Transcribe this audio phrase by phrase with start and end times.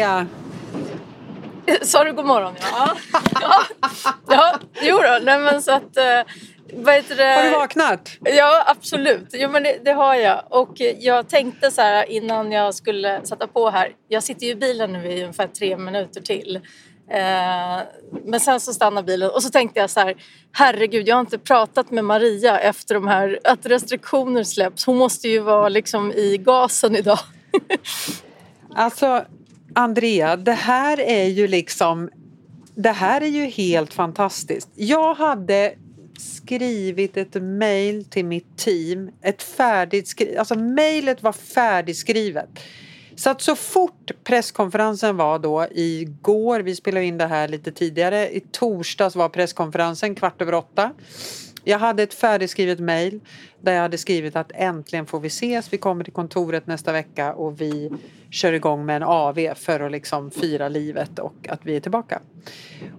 [0.00, 0.26] Andrea!
[1.82, 2.54] Sa du god morgon?
[2.72, 2.96] Ja.
[3.40, 3.62] ja.
[4.28, 4.58] ja.
[4.82, 5.96] Jo då, nej men så att...
[5.96, 6.04] eh,
[7.16, 7.34] det?
[7.36, 8.10] Har du vaknat?
[8.20, 9.28] Ja, absolut.
[9.32, 10.44] Jo, men det, det har jag.
[10.48, 13.92] Och jag tänkte så här innan jag skulle sätta på här.
[14.08, 16.56] Jag sitter ju i bilen nu i ungefär tre minuter till.
[17.10, 17.78] Eh,
[18.24, 20.14] men sen så stannar bilen och så tänkte jag så här.
[20.52, 24.86] Herregud, jag har inte pratat med Maria efter de här att restriktioner släpps.
[24.86, 27.18] Hon måste ju vara liksom i gasen idag.
[28.74, 29.24] Alltså,
[29.74, 32.10] Andrea, det här är ju liksom...
[32.74, 34.68] Det här är ju helt fantastiskt.
[34.74, 35.74] Jag hade
[36.18, 39.10] skrivit ett mejl till mitt team.
[39.22, 42.48] Ett färdigt alltså mejlet var färdigskrivet.
[43.16, 48.36] Så att så fort presskonferensen var då igår, vi spelade in det här lite tidigare,
[48.36, 50.90] i torsdags var presskonferensen kvart över åtta.
[51.64, 53.20] Jag hade ett färdigskrivet mejl
[53.60, 55.72] där jag hade skrivit att äntligen får vi ses.
[55.72, 57.90] Vi kommer till kontoret nästa vecka och vi
[58.30, 62.20] kör igång med en AV för att liksom fira livet och att vi är tillbaka.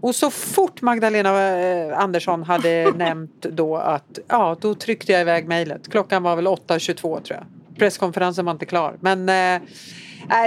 [0.02, 5.48] Och så fort Magdalena eh, Andersson hade nämnt då att ja, då tryckte jag iväg
[5.48, 5.92] mejlet.
[5.92, 7.46] Klockan var väl 8.22 tror jag.
[7.78, 8.98] Presskonferensen var inte klar.
[9.00, 9.62] Men eh,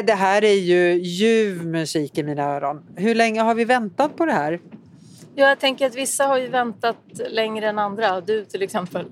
[0.05, 2.83] det här är ju ljuv musik i mina öron.
[2.97, 4.61] Hur länge har vi väntat på det här?
[5.35, 6.97] Ja, jag tänker att vissa har ju väntat
[7.31, 8.21] längre än andra.
[8.21, 9.07] Du till exempel.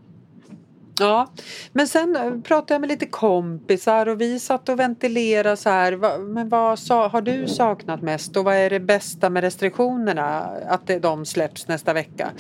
[1.01, 1.33] Ja,
[1.73, 6.19] men sen eh, pratade jag med lite kompisar och vi satt och ventilerade så här.
[6.19, 10.41] Men vad sa, har du saknat mest och vad är det bästa med restriktionerna?
[10.69, 12.31] Att de släpps nästa vecka.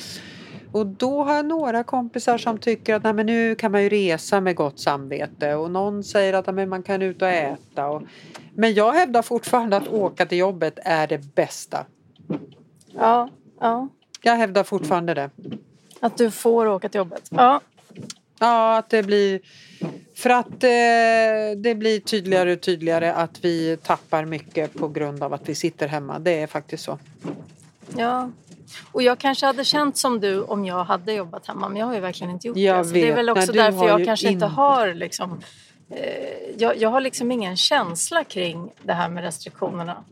[0.72, 3.88] Och då har jag några kompisar som tycker att nej, men nu kan man ju
[3.88, 7.86] resa med gott samvete och någon säger att men man kan ut och äta.
[7.88, 8.02] Och,
[8.54, 11.86] men jag hävdar fortfarande att åka till jobbet är det bästa.
[12.94, 13.28] Ja,
[13.62, 13.88] ja.
[14.22, 15.30] Jag hävdar fortfarande det.
[16.00, 17.28] Att du får åka till jobbet.
[17.30, 17.60] Ja,
[18.38, 19.40] Ja, att det blir...
[20.14, 25.32] För att eh, det blir tydligare och tydligare att vi tappar mycket på grund av
[25.34, 26.18] att vi sitter hemma.
[26.18, 26.98] Det är faktiskt så.
[27.96, 28.30] Ja.
[28.92, 31.94] Och jag kanske hade känt som du om jag hade jobbat hemma men jag har
[31.94, 32.84] ju verkligen inte gjort Jag det.
[32.84, 35.40] Så det är väl också Nej, därför jag kanske inte inte- har liksom
[36.58, 40.04] jag, jag har liksom ingen känsla kring det här med restriktionerna.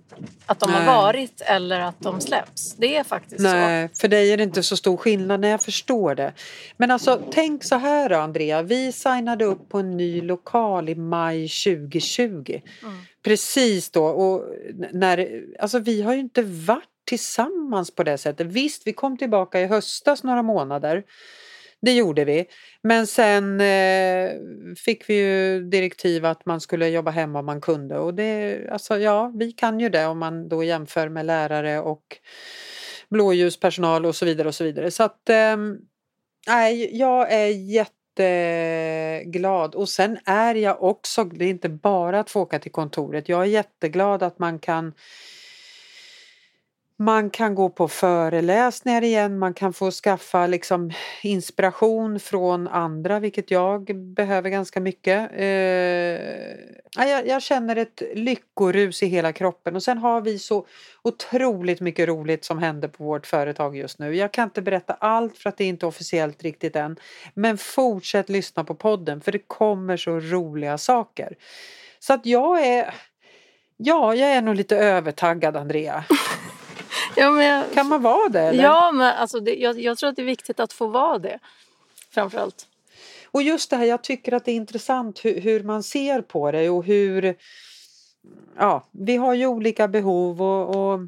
[0.46, 0.84] Att de Nej.
[0.84, 2.74] har varit eller att de släpps.
[2.76, 3.42] Det är faktiskt så.
[3.42, 5.40] Nej, för dig är det inte så stor skillnad.
[5.40, 6.32] Nej, jag förstår det.
[6.76, 8.62] Men alltså, tänk så här då, Andrea.
[8.62, 12.60] Vi signade upp på en ny lokal i maj 2020.
[12.82, 12.98] Mm.
[13.24, 14.04] Precis då.
[14.04, 14.44] Och
[14.92, 18.46] när, alltså, vi har ju inte varit tillsammans på det sättet.
[18.46, 21.04] Visst, vi kom tillbaka i höstas några månader.
[21.82, 22.46] Det gjorde vi.
[22.82, 24.30] Men sen eh,
[24.84, 27.98] fick vi ju direktiv att man skulle jobba hemma om man kunde.
[27.98, 32.02] Och det, alltså, ja, vi kan ju det om man då jämför med lärare och
[33.10, 34.90] blåljuspersonal och så vidare och så vidare.
[34.90, 35.76] Så att ehm,
[36.90, 37.46] jag är
[38.18, 43.28] jätteglad och sen är jag också, det är inte bara att få åka till kontoret,
[43.28, 44.92] jag är jätteglad att man kan
[47.00, 53.50] man kan gå på föreläsningar igen, man kan få skaffa liksom inspiration från andra, vilket
[53.50, 53.84] jag
[54.14, 55.30] behöver ganska mycket.
[55.32, 55.46] Eh,
[56.96, 60.66] jag, jag känner ett lyckorus i hela kroppen och sen har vi så
[61.02, 64.16] otroligt mycket roligt som händer på vårt företag just nu.
[64.16, 66.96] Jag kan inte berätta allt för att det är inte officiellt riktigt än.
[67.34, 71.36] Men fortsätt lyssna på podden för det kommer så roliga saker.
[71.98, 72.94] Så att jag är,
[73.76, 76.04] ja, jag är nog lite övertaggad Andrea.
[77.16, 78.40] Ja, jag, Kan man vara det?
[78.40, 78.62] Eller?
[78.62, 81.38] ja, men alltså det, jag, jag tror att det är viktigt att få vara det.
[82.10, 82.66] Framförallt.
[83.32, 86.50] Och just det här, jag tycker att det är intressant hur, hur man ser på
[86.50, 87.36] det och hur...
[88.56, 91.00] Ja, vi har ju olika behov och, och...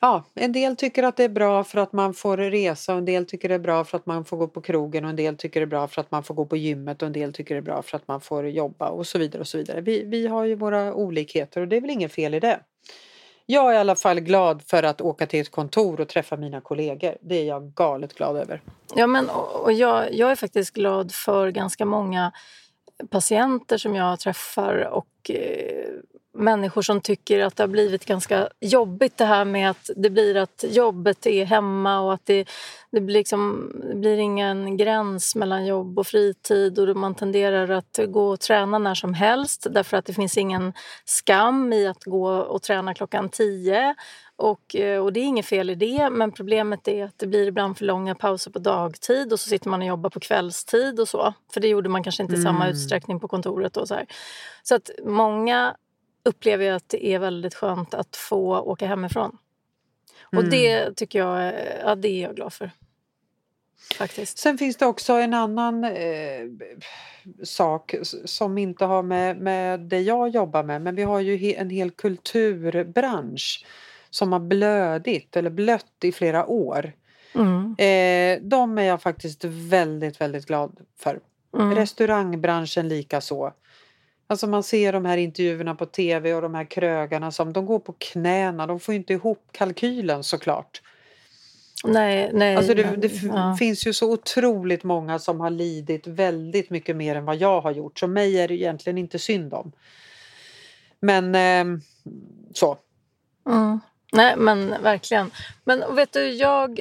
[0.00, 3.04] Ja, en del tycker att det är bra för att man får resa och en
[3.04, 5.36] del tycker det är bra för att man får gå på krogen och en del
[5.36, 7.54] tycker det är bra för att man får gå på gymmet och en del tycker
[7.54, 9.80] det är bra för att man får jobba och så vidare och så vidare.
[9.80, 12.60] Vi, vi har ju våra olikheter och det är väl inget fel i det.
[13.46, 16.60] Jag är i alla fall glad för att åka till ett kontor och träffa mina
[16.60, 17.16] kollegor.
[17.20, 18.60] Det är jag galet glad över.
[18.94, 22.32] Ja, men, och jag, jag är faktiskt glad för ganska många
[23.10, 25.94] patienter som jag träffar och eh,
[26.34, 30.36] människor som tycker att det har blivit ganska jobbigt det här med att det blir
[30.36, 32.48] att jobbet är hemma och att det,
[32.90, 38.00] det, blir, liksom, det blir ingen gräns mellan jobb och fritid och man tenderar att
[38.08, 40.72] gå och träna när som helst därför att det finns ingen
[41.04, 43.94] skam i att gå och träna klockan tio.
[44.36, 47.46] Och, eh, och det är inget fel i det, men problemet är att det blir
[47.46, 51.08] ibland för långa pauser på dagtid och så sitter man och jobbar på kvällstid och
[51.08, 51.34] så.
[51.52, 52.76] För det gjorde man kanske inte i samma Mm.
[52.76, 53.76] utsträckning på kontoret.
[53.76, 54.06] Och så här.
[54.62, 55.76] så att många
[56.24, 59.38] upplever jag att det är väldigt skönt att få åka hemifrån.
[60.22, 60.50] Och Mm.
[60.50, 61.54] det tycker jag,
[61.84, 62.70] ja det är jag glad för.
[63.98, 64.38] Faktiskt.
[64.38, 66.44] Sen finns det också en annan eh,
[67.42, 67.94] sak
[68.24, 71.70] som inte har med, med det jag jobbar med men vi har ju he, en
[71.70, 73.66] hel kulturbransch
[74.10, 76.92] som har blödit eller blött i flera år.
[77.34, 77.74] Mm.
[77.78, 81.20] Eh, de är jag faktiskt väldigt, väldigt glad för.
[81.56, 81.74] Mm.
[81.74, 83.52] Restaurangbranschen lika så.
[84.34, 87.78] Alltså man ser de här intervjuerna på tv och de här krögarna som de går
[87.78, 88.66] på knäna.
[88.66, 90.82] De får inte ihop kalkylen såklart.
[91.84, 92.56] Nej, nej.
[92.56, 93.56] Alltså det, det ja.
[93.58, 97.70] finns ju så otroligt många som har lidit väldigt mycket mer än vad jag har
[97.70, 97.98] gjort.
[97.98, 99.72] Så mig är det egentligen inte synd om.
[101.00, 101.80] Men ehm,
[102.54, 102.78] så.
[103.46, 103.80] Mm.
[104.12, 105.30] Nej, men verkligen.
[105.64, 106.80] Men vet du, jag,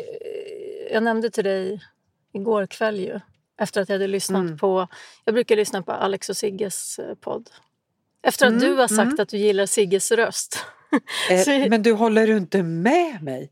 [0.92, 1.82] jag nämnde till dig
[2.32, 3.20] igår kväll ju,
[3.62, 4.58] efter att jag hade lyssnat Mm.
[4.58, 4.88] på...
[5.26, 7.50] Jag brukar lyssna på Alex och Sigges eh, podd.
[8.24, 9.20] Efter att Mm, du har sagt mm.
[9.20, 10.66] att du gillar Sigges röst.
[11.32, 13.52] Eh, Så- men du håller du inte med mig?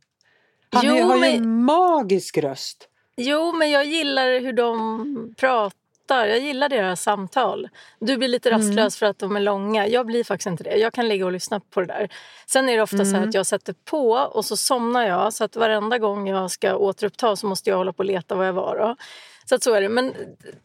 [0.72, 2.88] Han Jo, har ju men- en magisk röst.
[3.18, 6.26] Jo, men jag gillar hur de pratar.
[6.26, 7.70] Jag gillar deras samtal.
[8.00, 8.62] Du blir lite Mm.
[8.62, 9.88] rastlös för att de är långa.
[9.88, 10.76] Jag blir faktiskt inte det.
[10.76, 12.10] Jag kan ligga och lyssna på det där.
[12.48, 13.30] Sen är det ofta så Mm.
[13.30, 15.34] att jag sätter på och så somnar jag.
[15.34, 18.46] Så att varenda gång jag ska återuppta så måste jag hålla på och leta var
[18.46, 18.78] jag var.
[18.78, 18.96] Då.
[19.46, 19.90] Så att så är det.
[19.90, 20.14] Men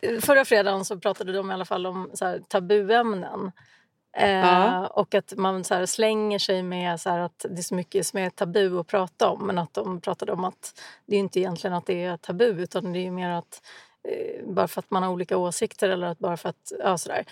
[0.01, 3.53] eh, förra fredagen så pratade de i alla fall om så här, tabuämnen.
[4.17, 4.87] Eh, Ja.
[4.87, 8.07] Och att man så här, slänger sig med så här, att det är så mycket
[8.07, 9.47] som är tabu att prata om.
[9.47, 12.93] Men att de pratade om att det är inte egentligen att det är tabu utan
[12.93, 13.63] det är mer att
[14.09, 17.25] eh, bara för att man har olika åsikter eller att bara för att, ja sådär.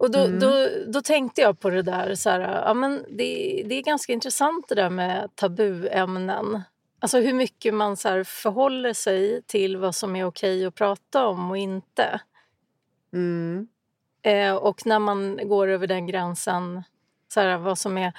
[0.00, 0.38] Och då, Mm.
[0.40, 4.12] då, då tänkte jag på det där, så här, ja, men det, det är ganska
[4.12, 6.62] intressant det där med tabuämnen.
[7.02, 11.50] Alltså hur mycket man så förhåller sig till vad som är okej att prata om
[11.50, 12.20] och inte.
[13.12, 13.68] Mm.
[14.22, 16.82] Eh, och när man går över den gränsen,
[17.34, 18.06] så här, vad som är...
[18.06, 18.12] Eh,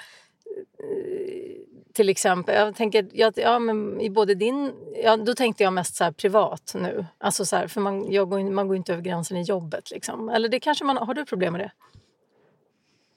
[1.92, 4.72] till exempel, jag tänker, ja, ja, men i både din...
[5.04, 7.06] Ja, då tänkte jag mest så privat nu.
[7.18, 9.90] Alltså så här, för man, jag går, man går inte över gränsen i jobbet.
[9.90, 10.28] Liksom.
[10.28, 11.72] Eller det kanske man, har du problem med det?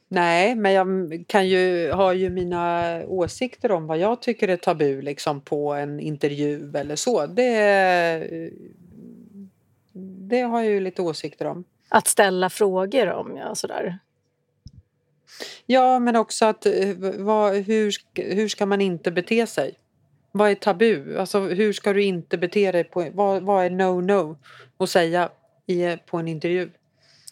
[0.09, 5.01] Nej, men jag kan ju, har ju mina åsikter om vad jag tycker är tabu
[5.01, 7.25] liksom, på en intervju eller så.
[7.25, 8.29] Det,
[10.29, 11.63] det har jag ju lite åsikter om.
[11.89, 13.99] Att ställa frågor om, ja, sådär.
[15.65, 19.75] Ja, men också att eh, vad, hur, hur ska man inte bete sig?
[20.31, 21.17] Vad är tabu?
[21.17, 22.83] Alltså hur ska du inte bete dig?
[22.83, 24.37] På, vad, vad är no-no
[24.77, 25.29] att säga
[25.65, 26.69] i, på en intervju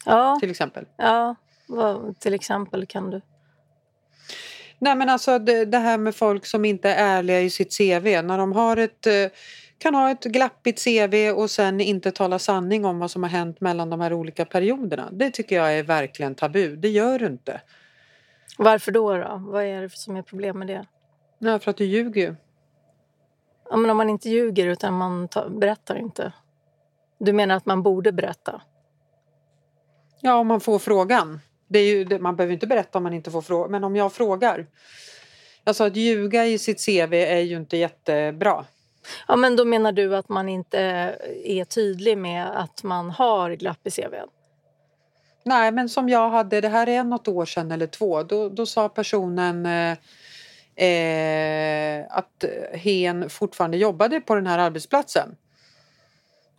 [0.06, 0.86] Ja, till exempel?
[0.98, 1.36] ja
[1.67, 3.21] vad, till exempel kan du...
[4.79, 8.21] Nej men alltså det, det här med folk som inte är ärliga i sitt CV.
[8.23, 9.27] När de har ett, eh,
[9.77, 13.62] kan ha ett glappigt CV och sen inte tala sanning om vad som har hänt
[13.62, 15.09] mellan de här olika perioderna.
[15.12, 16.75] Det tycker jag är verkligen tabu.
[16.75, 17.62] Det gör du inte.
[18.57, 19.17] Varför då?
[19.17, 19.41] då?
[19.47, 20.85] Vad är det som är problem med det?
[21.39, 22.35] Nej, för att du ljuger ju.
[23.69, 26.33] Ja, men om man inte ljuger utan man ta, berättar inte.
[27.17, 28.62] Du menar att man borde berätta?
[30.21, 31.39] Ja, om man får frågan.
[31.67, 34.13] Det är ju, man behöver inte berätta om man inte får fråga, men om jag
[34.13, 34.67] frågar.
[35.63, 38.65] Alltså att ljuga i sitt CV är ju inte jättebra.
[39.27, 40.79] Ja, men då menar du att man inte
[41.44, 44.27] är tydlig med att man har glapp i CVn?
[45.44, 48.65] Nej, men som jag hade, det här är något år sedan eller två, då, då
[48.65, 49.98] sa personen eh,
[50.88, 52.43] eh, att
[52.74, 55.36] hen fortfarande jobbade på den här arbetsplatsen.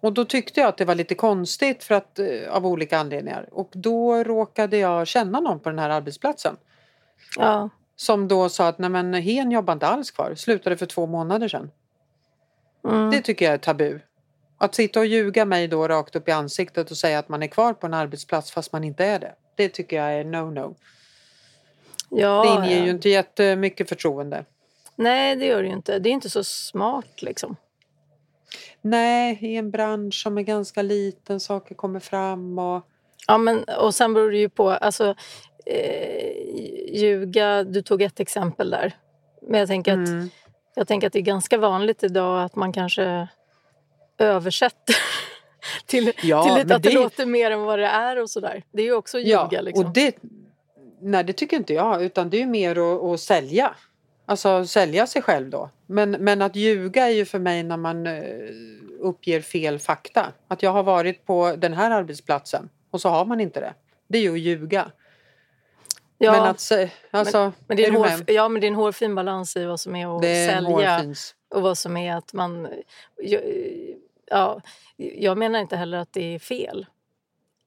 [0.07, 3.49] Och då tyckte jag att det var lite konstigt för att, eh, av olika anledningar.
[3.53, 6.57] Och då råkade jag känna någon på den här arbetsplatsen.
[7.37, 7.71] Ja.
[7.97, 11.49] Som då sa att nej men hen jobbar inte alls kvar, slutade för två månader
[11.49, 11.71] sedan.
[12.85, 13.11] Mm.
[13.11, 14.01] Det tycker jag är tabu.
[14.59, 17.47] Att sitta och ljuga mig då rakt upp i ansiktet och säga att man är
[17.47, 19.35] kvar på en arbetsplats fast man inte är det.
[19.55, 20.75] Det tycker jag är no-no.
[22.11, 22.85] ja, Det inger ja.
[22.85, 24.45] ju inte jättemycket förtroende.
[24.97, 25.99] Nej, det gör det ju inte.
[25.99, 27.57] Det är inte så smart liksom.
[28.83, 32.83] Nej, i en bransch som är ganska liten, saker kommer fram och...
[33.27, 34.71] Ja, men, och sen beror det ju på...
[34.71, 35.15] Alltså,
[35.67, 38.97] eh, ljuga, du tog ett exempel där.
[39.43, 40.31] Men jag tänker, att, Mm.
[40.75, 43.29] jag tänker att det är ganska vanligt idag att man kanske
[44.19, 44.97] översätter
[45.87, 48.63] till, Ja, till men att det det- låter mer än vad det är och sådär.
[48.73, 49.49] Det är ju också ljuga.
[49.51, 49.87] Ja, liksom.
[49.87, 50.17] och det...
[51.01, 53.75] Nej, det tycker inte jag, utan det är mer att, att sälja.
[54.27, 55.71] Alltså sälja sig själv då.
[55.87, 58.23] Men, men att ljuga är ju för mig när man eh,
[59.01, 60.33] uppger fel fakta.
[60.49, 63.75] Att jag har varit på den här arbetsplatsen och så har man inte det.
[64.09, 64.91] Det är ju att ljuga.
[66.19, 66.73] ja, Men att
[67.11, 69.81] alltså, men det är, en hårf, ja, men det är en hårfin balans i vad
[69.81, 71.15] som är att är sälja
[71.55, 72.69] och vad som är att man...
[74.31, 74.61] Ja,
[74.97, 76.87] jag menar inte heller att det är fel.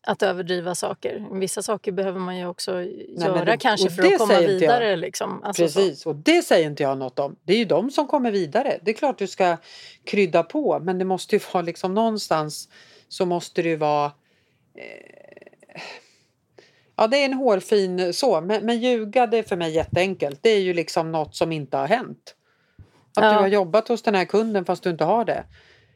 [0.10, 1.25] Att överdriva saker.
[1.32, 4.96] Vissa saker behöver man ju också Nej, göra det, kanske för att komma vidare.
[4.96, 5.44] Liksom.
[5.44, 6.10] Alltså Precis, så.
[6.10, 7.36] och det säger inte jag något om.
[7.44, 8.80] Det är ju de som kommer vidare.
[8.82, 9.58] Det är klart du ska
[10.04, 12.70] krydda på men det måste ju vara liksom någonstans
[13.08, 14.06] så måste det ju vara
[14.75, 15.82] eh,
[16.96, 20.39] Ja, det är en hårfin så, men, men ljuga det är för mig jätteenkelt.
[20.42, 22.36] Det är ju liksom något som inte har hänt.
[23.16, 23.32] Att ja.
[23.32, 25.44] du har jobbat hos den här kunden fast du inte har det.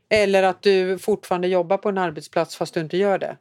[0.10, 3.38] Eller att du fortfarande jobbar på en arbetsplats fast du inte gör det.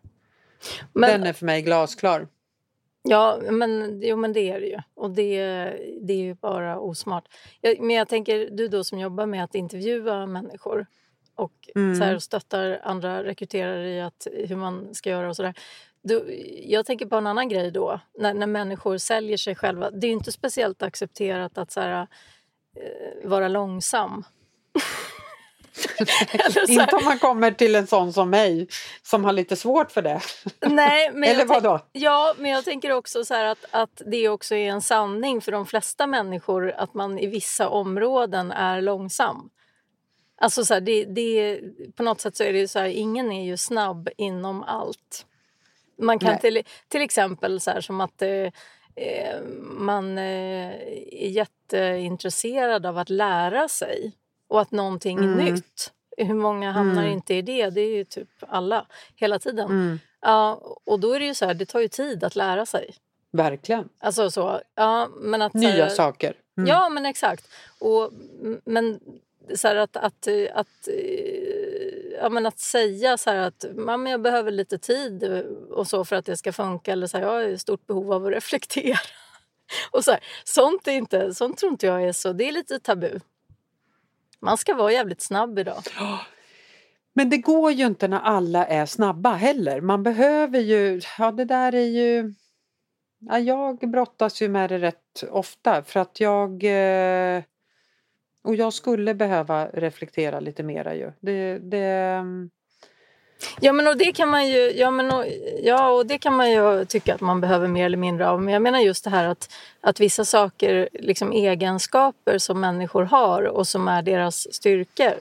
[0.93, 2.29] Men, Den är för mig glasklar.
[3.03, 4.79] Ja, men, jo, men det är det ju.
[4.95, 5.39] Och det,
[6.01, 7.25] det är ju bara osmart.
[7.61, 10.87] Jag, men jag tänker, du då som jobbar med att intervjua människor
[11.35, 11.95] och mm.
[11.95, 15.55] så här, stöttar andra rekryterare i att, hur man ska göra och sådär.
[16.63, 19.91] Jag tänker på en annan grej då, när, när människor säljer sig själva.
[19.91, 22.07] Det är inte speciellt accepterat att så här,
[22.77, 24.25] eh, vara långsam.
[26.69, 28.69] Inte om man kommer till en sån som mig
[29.03, 30.21] som har lite svårt för det.
[30.61, 31.81] Nej, men Eller vad då?
[31.93, 35.67] Ja, men jag tänker också så att, att det också är en sanning för de
[35.67, 39.51] flesta människor att man i vissa områden är långsam.
[40.41, 41.61] Alltså så här, det, det,
[41.97, 45.27] på något sätt så är det så här, ingen är ju snabb inom allt.
[45.99, 48.51] Man kan till, till exempel så här, som att eh,
[48.97, 50.73] eh man eh,
[51.13, 54.13] är jätteintresserad av att lära sig
[54.53, 55.45] och att någonting är mm.
[55.45, 55.93] nytt.
[56.17, 57.13] Hur många hamnar mm.
[57.13, 57.71] inte i det?
[57.71, 59.71] Det är ju typ alla, hela tiden.
[59.71, 59.99] Mm.
[60.21, 62.95] Ja, och då är det ju så här, det tar ju tid att lära sig.
[63.33, 63.89] Verkligen.
[64.01, 66.35] Alltså så, ja, men att, Nya så saker.
[66.57, 66.69] Mm.
[66.69, 67.49] Ja, men exakt.
[67.79, 68.11] Och,
[68.65, 69.01] men
[69.55, 70.89] så här att, att, att,
[72.21, 76.17] ja, men att säga så att ja, men jag behöver lite tid och så för
[76.17, 78.99] att det ska funka eller så här, jag har stort behov av att reflektera.
[79.91, 82.33] Och så här, sånt, är inte, sånt tror inte jag är så...
[82.33, 83.21] Det är lite tabu.
[84.43, 85.83] Man ska vara jävligt snabb idag.
[87.15, 89.81] Men det går ju inte när alla är snabba heller.
[89.81, 91.01] Man behöver ju...
[91.19, 92.35] Ja, det där är ju...
[93.19, 96.65] Ja, jag brottas ju med det rätt ofta för att jag...
[96.65, 97.43] Eh,
[98.45, 101.13] och jag skulle behöva reflektera lite mera ju.
[101.21, 102.51] Det, det, mm.
[103.61, 105.25] Ja men, och det kan man ju, ja, men, och,
[105.63, 108.43] ja, och det kan man ju tycka att man behöver mer eller mindre av.
[108.43, 113.43] Men jag menar just det här att, att vissa saker, liksom egenskaper som människor har
[113.43, 115.15] och som är deras styrkor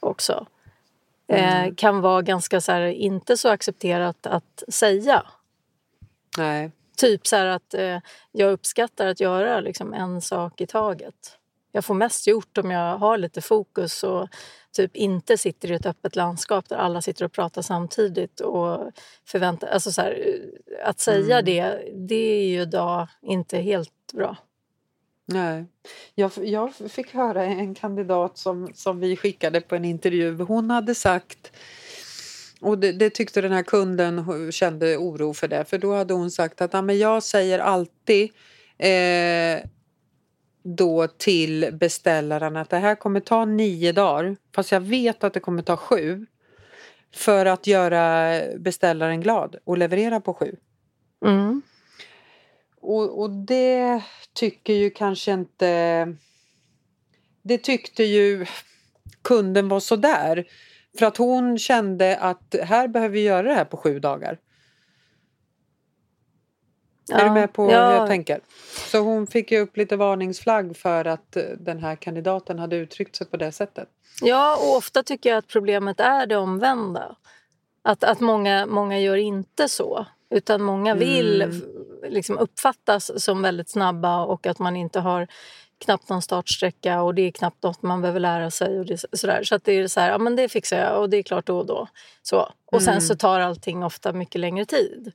[0.00, 0.46] också
[1.28, 1.68] eh, mm.
[1.68, 5.22] eh, kan vara ganska så här, inte så accepterat att säga.
[6.38, 6.70] Nej.
[6.96, 7.98] Typ så här att eh,
[8.32, 11.38] jag uppskattar att göra liksom, en sak i taget.
[11.74, 14.28] Jag får mest gjort om jag har lite fokus och
[14.72, 18.40] typ inte sitter i ett öppet landskap där alla sitter och pratar samtidigt.
[18.40, 18.92] och
[19.26, 20.40] förväntar, alltså så här,
[20.84, 21.44] Att säga mm.
[21.44, 24.36] det, det är ju idag inte helt bra.
[25.26, 25.64] Nej.
[26.14, 30.42] Jag, jag fick höra en kandidat som, som vi skickade på en intervju.
[30.42, 31.52] Hon hade sagt
[32.60, 35.64] och det, det, tyckte den här kunden kände oro för det.
[35.64, 38.30] För då hade hon sagt att ja, men jag säger alltid
[38.78, 39.70] eh,
[40.64, 45.40] då till beställaren att det här kommer ta nio dagar fast jag vet att det
[45.40, 46.26] kommer ta sju
[47.14, 50.56] för att göra beställaren glad och leverera på sju.
[51.24, 51.62] Mm.
[52.80, 54.02] Och, och det
[54.32, 56.16] tycker ju kanske inte...
[57.42, 58.46] Det tyckte ju
[59.22, 60.44] kunden var sådär.
[60.98, 64.38] För att hon kände att här behöver vi göra det här på sju dagar.
[67.06, 67.18] Ja.
[67.18, 67.88] Är du med på ja.
[67.88, 68.40] hur jag tänker?
[68.90, 73.16] Så hon fick ju upp lite varningsflagg för att eh, den här kandidaten hade uttryckt
[73.16, 73.88] sig på det sättet.
[74.22, 77.16] Ja, och ofta tycker jag att problemet är det omvända.
[77.82, 80.06] Att, att många, många gör inte så.
[80.30, 81.62] Utan många vill mm.
[82.08, 85.26] liksom uppfattas som väldigt snabba och att man inte har
[85.84, 88.78] knappt någon startsträcka och det är knappt något man behöver lära sig.
[88.78, 89.42] Och det, sådär.
[89.42, 91.46] Så att det är så här, ja men det fixar jag och det är klart
[91.46, 91.88] då och då.
[92.22, 92.52] Så.
[92.72, 93.00] Och sen mm.
[93.00, 95.12] så tar allting ofta mycket längre tid.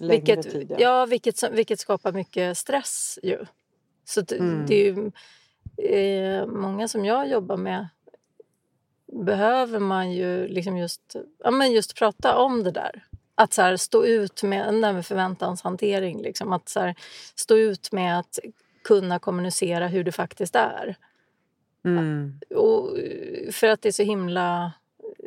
[0.00, 0.76] Vilket, tid, ja.
[0.80, 1.06] ja.
[1.06, 3.44] vilket, vilket skapar mycket stress ju.
[4.04, 4.66] Så det, mm.
[4.66, 5.10] det är ju
[5.88, 7.88] eh, många som jag jobbar med
[9.12, 13.04] behöver man ju liksom just, ja, men just prata om det där.
[13.34, 16.22] Att så här, stå ut med, med förväntanshantering.
[16.22, 16.52] Liksom.
[16.52, 16.94] Att så här,
[17.34, 18.38] stå ut med att
[18.84, 20.96] kunna kommunicera hur det faktiskt är.
[21.84, 22.40] Mm.
[22.56, 22.96] Och,
[23.52, 24.72] för att det är så himla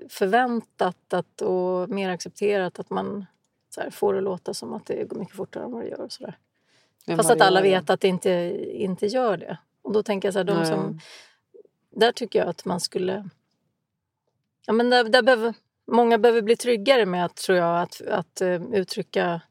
[0.10, 3.26] förväntat att, och mer accepterat att man
[3.74, 6.02] så här, får det låta som att det går mycket fortare än vad det gör.
[6.02, 6.38] Och så där.
[7.16, 8.30] Fast att alla vet att det inte,
[8.72, 9.58] inte gör det.
[9.82, 11.00] Och då tänker jag så här, de som...
[11.90, 13.30] Där tycker jag att man skulle...
[14.66, 15.54] Ja, men där, där behöver,
[15.88, 19.42] många behöver bli tryggare med att, tror jag, att, att uh, uttrycka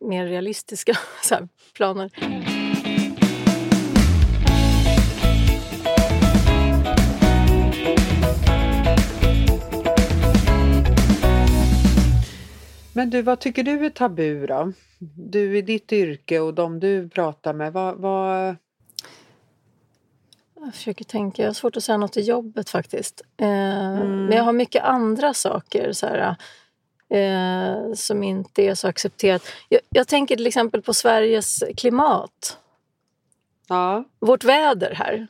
[0.00, 0.94] mer realistiska
[1.74, 2.65] planer.
[12.96, 14.72] Men du, vad tycker du är tabu då?
[15.16, 17.96] Du i ditt yrke och de du pratar med, vad...
[17.96, 18.56] vad...
[20.60, 23.22] Jag försöker tänka, jag har svårt att säga något i jobbet faktiskt.
[23.36, 24.24] Eh, mm.
[24.24, 26.36] Men jag har mycket andra saker så här,
[27.08, 29.42] eh, som inte är så accepterat.
[29.68, 32.58] Jag, jag, tänker till exempel på Sveriges klimat.
[33.68, 34.04] Ja.
[34.18, 35.26] Vårt väder här.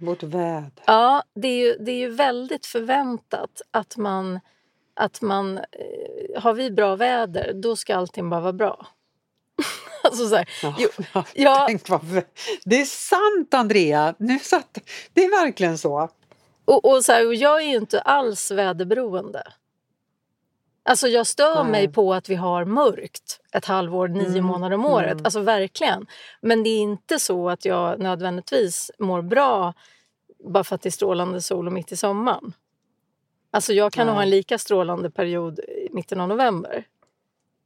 [0.00, 0.72] Vårt väder.
[0.86, 4.40] Ja, det är ju, det är ju väldigt förväntat att man...
[4.94, 8.86] Att man eh, har vi bra väder, då ska allting bara vara bra.
[10.04, 10.88] alltså så här, ja, jo,
[11.34, 12.22] ja, tänk vad,
[12.64, 14.14] det är sant, Andrea!
[14.18, 14.78] Nu satt,
[15.12, 16.08] det är verkligen så.
[16.64, 19.42] Och, och, så här, och jag är ju inte alls väderberoende.
[20.84, 21.72] Alltså jag stör Nej.
[21.72, 24.44] mig på att vi har mörkt ett halvår, nio mm.
[24.44, 25.12] månader om året.
[25.12, 25.24] Mm.
[25.24, 26.06] Alltså verkligen.
[26.40, 29.74] Men det är inte så att jag nödvändigtvis mår bra
[30.44, 32.52] bara för att det är strålande sol och mitt i sommaren.
[33.54, 34.14] Alltså jag kan Nej.
[34.14, 36.84] ha en lika strålande period i mitten av november.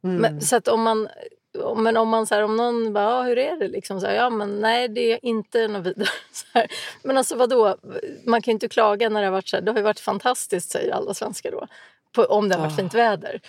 [0.04, 0.16] Mm.
[0.16, 1.08] Men, så om man,
[1.76, 4.00] men om man så här, om någon bara, ja, hur är det liksom?
[4.00, 6.08] Så här, ja men nej det är inte något vidare.
[7.02, 7.76] Men alltså vadå,
[8.24, 10.00] man kan ju inte klaga när det har varit så här, det har ju varit
[10.00, 11.66] fantastiskt säger alla svenskar då
[12.16, 12.76] på, om det har varit oh.
[12.76, 13.40] fint väder.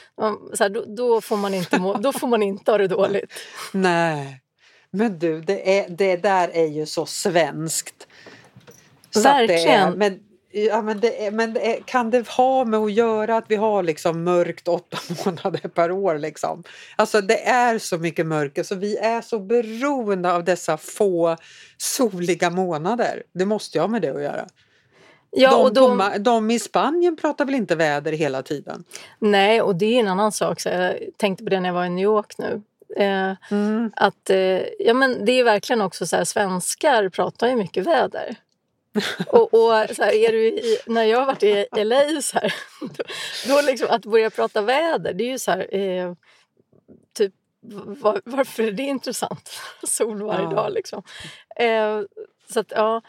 [0.53, 3.34] Så här, då, då, får man inte må, då får man inte ha det dåligt.
[3.72, 4.41] Nej.
[4.89, 8.08] Men du, det, är, det där är ju så svenskt.
[9.10, 9.94] Så Verkligen.
[9.94, 10.20] Är, men,
[10.66, 14.24] ja, men, det men det kan det ha med att göra att vi har liksom
[14.24, 16.18] mörkt åtta månader per år?
[16.18, 16.64] Liksom?
[16.96, 21.38] Alltså det är så mycket mörker så vi är så beroende av dessa få
[21.78, 23.24] soliga månader.
[23.34, 24.48] Det måste ju ha med det att göra.
[25.32, 28.84] Ja, de, och de, de i Spanien pratar väl inte väder hela tiden?
[29.20, 30.60] Nej, och det är en annan sak.
[30.60, 32.62] Så jag tänkte på det när jag var i New York nu.
[32.96, 33.92] Eh, mm.
[33.96, 38.36] att, eh, ja, men det är verkligen också så här, svenskar pratar ju mycket väder.
[39.27, 42.54] Och, och så här, är du i, när jag har varit i LA så här,
[42.82, 43.04] då,
[43.48, 46.13] då liksom, att börja prata väder, det är ju så här, eh,
[47.18, 47.34] typ
[48.01, 49.50] var, varför är det intressant?
[49.88, 50.50] Sol varje ja.
[50.50, 51.04] dag liksom.
[51.56, 52.02] Eh,
[52.50, 53.02] så att, ja,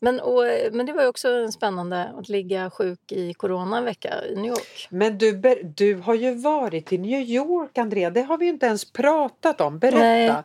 [0.00, 4.24] men, och, men det var ju också spännande att ligga sjuk i corona en vecka
[4.26, 4.88] i New York.
[4.90, 5.32] Men du,
[5.76, 8.10] du har ju varit i New York, Andrea.
[8.10, 9.78] Det har vi inte ens pratat om.
[9.78, 9.98] Berätta.
[9.98, 10.42] Nej.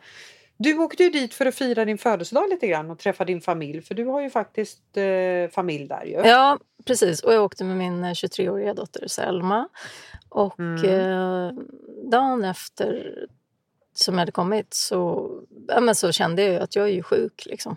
[0.62, 3.82] Du åkte ju dit för att fira din födelsedag lite grann och träffa din familj.
[3.82, 6.12] För du har ju faktiskt eh, familj där ju.
[6.12, 7.24] Ja, precis.
[7.24, 9.68] Och jag åkte med min 23-åriga eh, dotter Selma.
[10.30, 10.86] Och mm.
[10.86, 11.52] eh,
[12.12, 13.16] dagen efter
[13.94, 15.30] som jag hade kommit så,
[15.68, 17.46] ja, men så kände jag att jag är ju sjuk.
[17.46, 17.76] Liksom.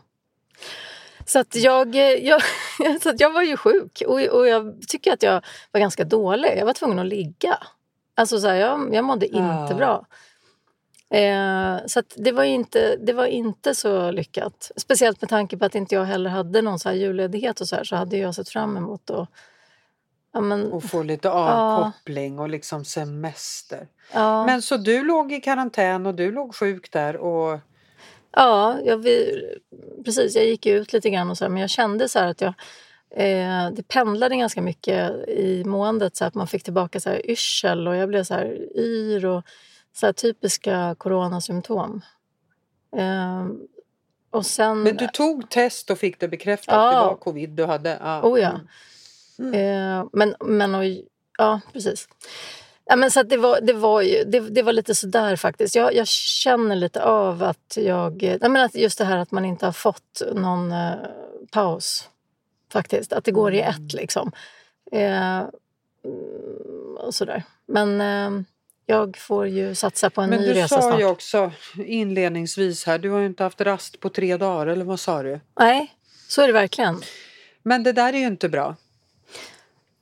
[1.26, 2.42] Så att jag, jag,
[3.02, 6.58] så att jag var ju sjuk och, och jag tycker att jag var ganska dålig.
[6.58, 7.58] Jag var tvungen att ligga.
[8.14, 9.74] Alltså så här, jag, jag mådde inte ja.
[9.76, 10.06] bra.
[11.14, 14.70] Eh, så det, var inte, det var inte så lyckat.
[14.76, 17.76] Speciellt med tanke på att inte jag heller hade någon så här julledighet och så
[17.76, 19.28] här, så hade jag sett fram emot att
[20.32, 22.42] Ja, men, och få lite avkoppling ja.
[22.42, 23.88] och liksom semester.
[24.12, 24.46] Ja.
[24.46, 27.58] Men så du låg i karantän och du låg sjuk där och
[28.36, 29.44] Ja, jag, vi,
[30.04, 30.36] precis.
[30.36, 32.54] Jag gick ut lite grann och så här, men jag kände så att jag
[33.10, 37.88] eh, det pendlade ganska mycket i måendet så att man fick tillbaka så här yrsel
[37.88, 39.44] och jag blev så här yr och
[39.94, 42.02] så typiska coronasymptom.
[42.96, 43.46] Eh,
[44.30, 46.74] och sen, men du tog test och fick det bekräftat?
[46.74, 47.98] Ja, det var covid du hade?
[48.00, 48.22] Ja.
[48.22, 48.60] Oh ja.
[49.38, 49.54] Mm.
[49.54, 50.84] Eh, men, men och,
[51.38, 52.08] ja, precis.
[52.84, 55.74] Ja, men så det, var, det, var ju, det, det var lite sådär faktiskt.
[55.74, 58.22] Jag, jag känner lite av att jag...
[58.22, 60.94] Jag menar just det här att man inte har fått någon eh,
[61.52, 62.08] paus.
[62.72, 63.12] Faktiskt.
[63.12, 63.58] Att det går mm.
[63.58, 64.32] i ett liksom.
[64.92, 65.42] Eh,
[66.96, 67.42] och sådär.
[67.66, 68.44] Men eh,
[68.86, 70.80] jag får ju satsa på en Men ny resa snart.
[70.80, 71.52] Men du sa ju också
[71.86, 75.40] inledningsvis här, du har ju inte haft rast på tre dagar, eller vad sa du?
[75.60, 75.94] Nej,
[76.28, 77.02] så är det verkligen.
[77.62, 78.76] Men det där är ju inte bra.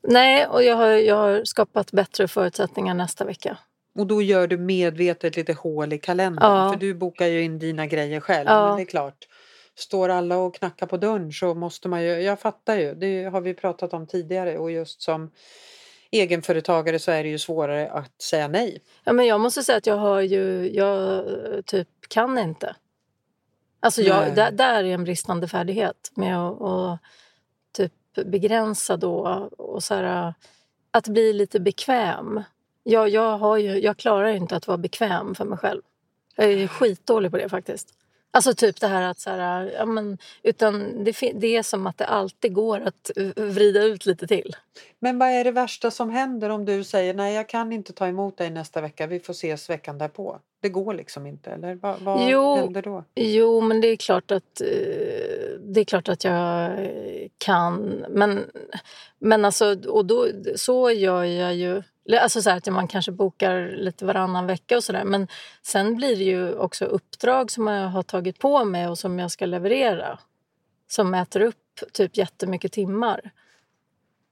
[0.09, 3.59] Nej, och jag har, jag har skapat bättre förutsättningar nästa vecka.
[3.95, 6.73] Och då gör du medvetet lite hål i kalendern ja.
[6.73, 8.49] för du bokar ju in dina grejer själv.
[8.49, 8.69] Ja.
[8.69, 9.29] Men det är klart,
[9.75, 13.41] står alla och knackar på dörren så måste man ju, jag fattar ju, det har
[13.41, 15.31] vi pratat om tidigare och just som
[16.13, 18.83] egenföretagare så är det ju svårare att säga nej.
[19.05, 21.25] Ja men jag måste säga att jag har ju, jag
[21.67, 22.77] typ kan inte.
[23.81, 26.99] Alltså jag, där, där är en bristande färdighet med att och,
[28.27, 30.35] begränsa då och så här,
[30.91, 32.43] att bli lite bekväm.
[32.83, 35.83] Jag, jag, har ju, jag klarar inte att vara bekväm för mig själv.
[36.37, 37.95] Jag är skitdålig på det faktiskt.
[38.35, 41.99] Alltså typ det här att så här, ja, men, utan det, det är som att
[41.99, 44.57] det alltid går att vrida ut lite till.
[44.99, 48.07] Men vad är det värsta som händer om du säger nej jag kan inte ta
[48.07, 50.41] emot dig nästa vecka, vi får ses veckan därpå?
[50.63, 53.05] Det går liksom inte eller vad, vad jo, händer då?
[53.15, 56.79] Jo men det är klart att uh, det är klart att jag
[57.39, 58.05] kan.
[58.09, 58.51] Men,
[59.19, 61.83] men alltså, och då, så gör jag ju...
[62.21, 65.05] Alltså så att man kanske bokar lite varannan vecka och sådär.
[65.05, 65.29] Men
[65.63, 69.31] sen blir det ju också uppdrag som jag har tagit på mig och som jag
[69.31, 70.19] ska leverera.
[70.89, 71.57] Som äter upp
[71.93, 73.31] typ jättemycket timmar.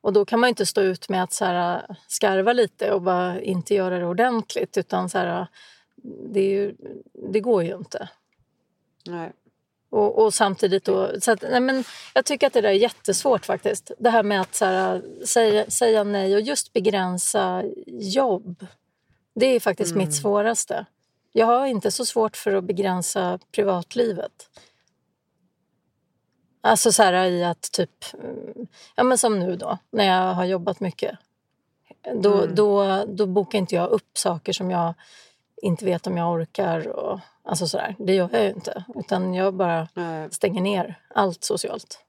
[0.01, 3.41] Och då kan man inte stå ut med att så här, skarva lite och bara
[3.41, 4.77] inte göra det ordentligt.
[4.77, 5.47] Utan så här,
[6.03, 6.75] det, ju,
[7.33, 8.09] det går ju inte.
[9.07, 9.33] Nej.
[9.91, 11.21] Och, och, samtidigt då...
[11.21, 11.85] Så att, nej men
[12.15, 13.91] jag tycker att det där är jättesvårt faktiskt.
[13.99, 18.67] Det här med att så här, säga, säga nej och just begränsa jobb.
[19.35, 20.07] Det är faktiskt mm.
[20.07, 20.87] mitt svåraste.
[21.33, 24.51] Jag har inte så svårt för att begränsa privatlivet.
[26.61, 28.05] Alltså så här i att typ...
[28.95, 31.19] Ja men som nu då, när jag har jobbat mycket.
[32.15, 32.55] Då, mm.
[32.55, 34.95] då, då bokar inte jag upp saker som jag
[35.63, 36.89] inte vet om jag orkar.
[36.89, 37.97] Och, alltså sådär.
[37.99, 38.85] Det gör jag ju inte.
[38.95, 40.31] Utan jag bara Nej.
[40.31, 42.05] stänger ner allt socialt.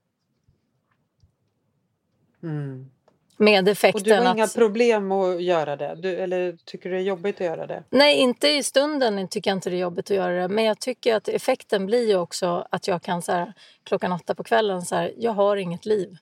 [2.44, 2.92] Mm.
[3.38, 4.36] Med effekten och du har att...
[4.36, 5.96] inga problem att göra det?
[5.96, 7.84] Du, eller tycker du det är jobbigt att göra det?
[7.90, 10.48] Nej, inte i stunden tycker jag inte det är jobbigt att göra det.
[10.48, 14.36] Men jag tycker att effekten blir ju också att jag kan så här, klockan åtta
[14.36, 16.18] på kvällen så här, jag har inget liv.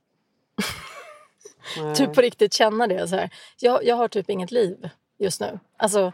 [1.95, 3.07] typ på riktigt känna det.
[3.07, 3.29] Så här.
[3.59, 5.59] Jag, jag har typ inget liv just nu.
[5.77, 6.11] Alltså,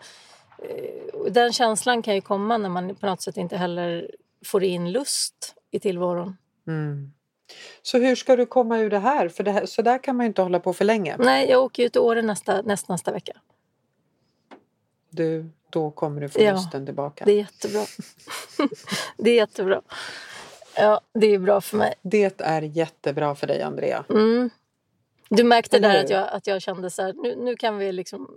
[1.29, 4.11] den känslan kan ju komma när man på något sätt inte heller
[4.45, 6.37] får in lust i tillvaron.
[6.67, 7.11] Mm.
[7.81, 9.29] Så hur ska du komma ur det här?
[9.29, 11.15] För det här, så där kan man ju inte hålla på för länge.
[11.19, 13.33] Nej, jag åker ju till Åre nästa, nästa, nästa vecka.
[15.09, 17.25] Du, då kommer du få ja, lusten tillbaka.
[17.25, 17.85] det är jättebra.
[19.17, 19.81] det är jättebra.
[20.77, 21.93] Ja, det är bra för mig.
[22.01, 24.05] Det är jättebra för dig, Andrea.
[24.09, 24.49] Mm.
[25.29, 28.27] Du märkte där att jag, att jag kände så här, nu, nu, kan vi liksom,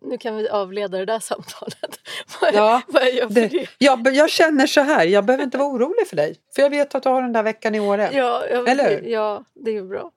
[0.00, 2.00] nu kan vi avleda det där samtalet.
[2.40, 6.06] vad, ja, vad jag, det, jag, jag, känner så här, jag behöver inte vara orolig
[6.08, 6.36] för dig.
[6.54, 8.10] För jag vet att du har den där veckan i Åre.
[8.12, 9.08] Ja, jag, Eller hur?
[9.08, 10.10] Ja, det är bra.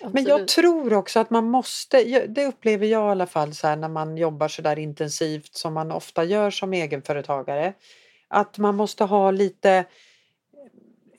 [0.00, 0.14] Absolut.
[0.14, 3.76] Men jag tror också att man måste, det upplever jag i alla fall så här,
[3.76, 7.72] när man jobbar så där intensivt som man ofta gör som egenföretagare.
[8.28, 9.84] Att man måste ha lite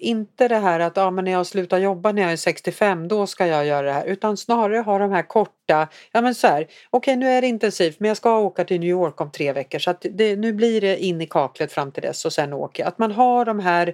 [0.01, 3.27] inte det här att ja, men när jag slutar jobba när jag är 65 då
[3.27, 6.63] ska jag göra det här utan snarare ha de här korta, ja men så här,
[6.63, 9.53] okej okay, nu är det intensivt men jag ska åka till New York om tre
[9.53, 12.53] veckor så att det, nu blir det in i kaklet fram till dess och sen
[12.53, 12.87] åker jag.
[12.87, 13.87] Att man har de här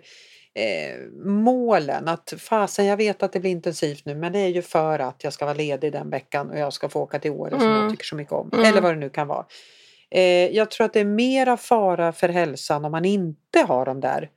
[0.54, 4.62] eh, målen att fasen jag vet att det blir intensivt nu men det är ju
[4.62, 7.50] för att jag ska vara ledig den veckan och jag ska få åka till Åre
[7.50, 7.60] mm.
[7.60, 7.92] som jag mm.
[7.92, 8.50] tycker så mycket om.
[8.54, 8.66] Mm.
[8.66, 9.46] Eller vad det nu kan vara.
[10.12, 14.00] Eh, jag tror att det är mera fara för hälsan om man inte har de
[14.00, 14.30] där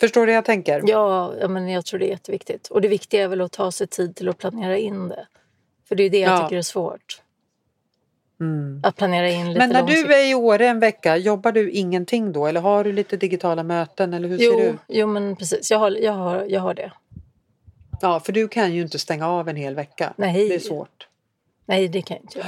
[0.00, 0.82] Förstår du vad jag tänker?
[0.86, 2.68] Ja, men jag tror det är jätteviktigt.
[2.68, 5.26] Och det viktiga är väl att ta sig tid till att planera in det.
[5.88, 6.42] För det är det jag ja.
[6.42, 7.22] tycker är svårt.
[8.40, 8.80] Mm.
[8.84, 10.08] Att planera in lite Men när långsikt.
[10.08, 12.46] du är i Åre en vecka, jobbar du ingenting då?
[12.46, 14.14] Eller har du lite digitala möten?
[14.14, 14.76] Eller hur jo, ser ut?
[14.88, 15.70] Jo, men precis.
[15.70, 16.92] Jag har, jag, har, jag har det.
[18.00, 20.14] Ja, för du kan ju inte stänga av en hel vecka.
[20.16, 20.48] Nej.
[20.48, 21.08] Det är svårt.
[21.66, 22.46] Nej, det kan jag inte.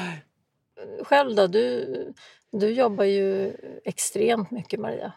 [1.05, 1.47] Själv då?
[1.47, 2.13] Du,
[2.51, 3.53] du jobbar ju
[3.85, 5.13] extremt mycket, Maria.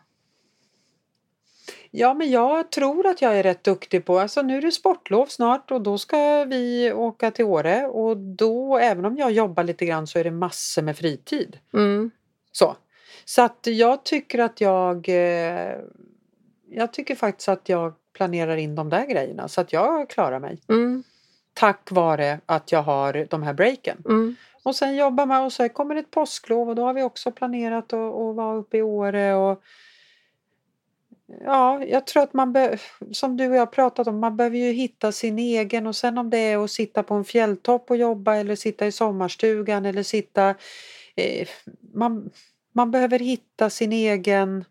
[1.93, 5.25] Ja, men jag tror att jag är rätt duktig på, alltså nu är det sportlov
[5.25, 9.85] snart och då ska vi åka till Åre och då, även om jag jobbar lite
[9.85, 11.59] grann så är det massor med fritid.
[11.73, 12.11] Mm.
[12.51, 12.75] Så.
[13.25, 15.75] Så att jag tycker att jag, eh,
[16.69, 20.61] jag tycker faktiskt att jag planerar in de där grejerna så att jag klarar mig.
[20.69, 21.03] Mm.
[21.53, 23.97] Tack vare att jag har de här breaken.
[24.05, 24.35] Mm.
[24.63, 27.31] Och sen jobbar man och så kommer det ett påsklov och då har vi också
[27.31, 29.63] planerat att, att vara uppe i Åre och
[31.39, 32.77] Ja, jag tror att man be-
[33.11, 36.29] som du och jag pratat om, man behöver ju hitta sin egen och sen om
[36.29, 40.55] det är att sitta på en fjälltopp och jobba eller sitta i sommarstugan eller sitta...
[41.15, 41.47] Eh,
[41.93, 42.31] man,
[42.73, 44.65] man behöver hitta sin egen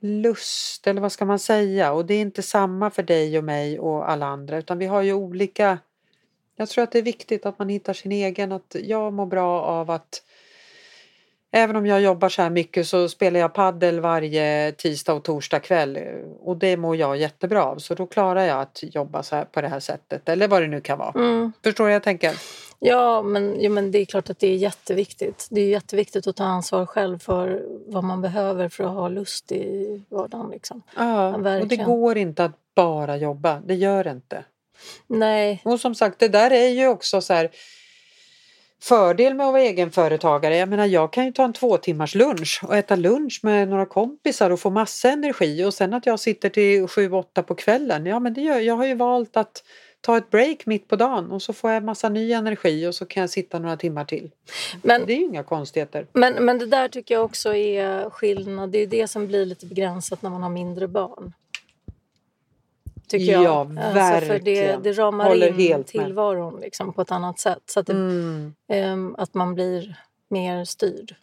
[0.00, 1.92] lust eller vad ska man säga?
[1.92, 5.02] Och det är inte samma för dig och mig och alla andra utan vi har
[5.02, 5.78] ju olika...
[6.56, 9.62] Jag tror att det är viktigt att man hittar sin egen, att jag mår bra
[9.62, 10.22] av att
[11.56, 15.60] Även om jag jobbar så här mycket så spelar jag paddel varje tisdag och torsdag
[15.60, 15.98] kväll
[16.40, 19.60] och det mår jag jättebra av så då klarar jag att jobba så här på
[19.60, 21.12] det här sättet eller vad det nu kan vara.
[21.14, 21.52] Mm.
[21.64, 22.40] Förstår du jag tänker?
[22.78, 25.48] Ja men, ja, men det är klart att det är jätteviktigt.
[25.50, 29.52] Det är jätteviktigt att ta ansvar själv för vad man behöver för att ha lust
[29.52, 30.50] i vardagen.
[30.50, 30.82] Liksom.
[30.96, 33.62] Ja, ja och det går inte att bara jobba.
[33.66, 34.44] Det gör det inte.
[35.06, 35.62] Nej.
[35.64, 37.50] Och som sagt, det där är ju också så här
[38.82, 40.56] fördel med att vara egenföretagare.
[40.56, 43.86] Jag menar jag kan ju ta en två timmars lunch och äta lunch med några
[43.86, 48.06] kompisar och få massa energi och sen att jag sitter till sju, åtta på kvällen.
[48.06, 49.62] Ja men det gör, jag har ju valt att
[50.00, 53.06] ta ett break mitt på dagen och så får jag massa ny energi och så
[53.06, 54.30] kan jag sitta några timmar till.
[54.82, 56.06] Men, det är ju inga konstigheter.
[56.12, 58.70] Men, men det där tycker jag också är skillnad.
[58.70, 61.32] Det är det som blir lite begränsat när man har mindre barn.
[63.08, 63.44] Tycker jag.
[63.44, 64.82] Ja, Alltså, för det, verkligen.
[64.82, 67.62] det ramar Håller in helt tillvaron liksom, på ett annat sätt.
[67.66, 68.54] Så att, det, Mm.
[68.68, 69.96] ehm, att man blir
[70.28, 71.14] mer styrd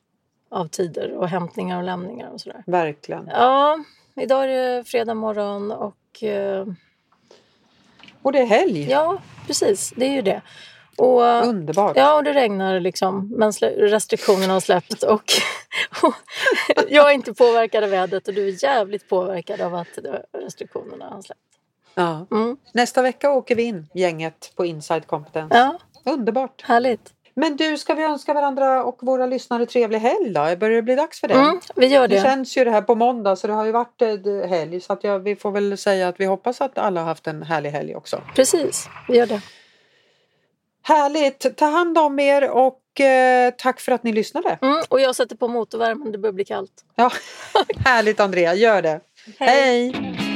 [0.50, 2.64] av tider och hämtningar och lämningar och sådär.
[2.68, 3.28] Verkligen.
[3.34, 3.84] Ja,
[4.16, 6.66] idag är det fredag morgon och eh,
[8.22, 8.90] Och det är helg.
[8.90, 9.18] ja,
[9.48, 10.42] precis, det är ju det.
[10.98, 11.98] Och, Underbart.
[11.98, 15.24] Ja, och det regnar liksom, men restriktionerna har släppt och,
[16.04, 16.14] och
[16.90, 20.00] jag är inte påverkad av vädret och du är jävligt påverkad av att
[20.38, 21.42] restriktionerna har släppt.
[21.96, 22.28] Ja.
[22.32, 22.58] Mm.
[22.74, 25.58] Nästa vecka åker vi in, gänget på Inside Competence.
[25.58, 25.78] Ja,
[26.12, 26.62] Underbart.
[26.68, 27.14] härligt.
[27.34, 30.56] Men du, ska vi önska varandra och våra lyssnare trevlig helg då?
[30.56, 31.34] Börjar det bli dags för det?
[31.34, 32.22] Mm, vi gör Det det.
[32.22, 35.04] känns ju det här på måndag så det har ju varit eh, helg så att
[35.04, 37.96] jag, vi får väl säga att vi hoppas att alla har haft en härlig helg
[37.96, 38.22] också.
[38.36, 39.42] Precis, vi gör det.
[40.84, 41.58] Härligt!
[41.58, 44.58] Ta hand om er och eh, tack för att ni lyssnade.
[44.62, 46.72] Mm, och jag sätter på motorvärmen, det börjar bli kallt.
[46.96, 47.12] Ja,
[47.86, 49.00] härligt Andrea, gör det.
[49.40, 49.92] Hej.
[49.94, 50.31] Hej.